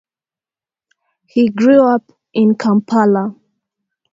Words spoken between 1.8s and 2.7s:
up in